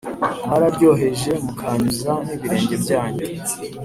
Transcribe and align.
Mwararyoheje 0.45 1.31
mukahanyuza 1.45 2.11
nibirenge 2.25 2.75
byanyu 2.83 3.25